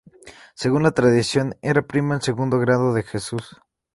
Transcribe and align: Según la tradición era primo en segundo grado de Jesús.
Según 0.55 0.81
la 0.81 0.93
tradición 0.93 1.57
era 1.61 1.83
primo 1.83 2.15
en 2.15 2.21
segundo 2.23 2.57
grado 2.57 2.91
de 2.95 3.03
Jesús. 3.03 3.57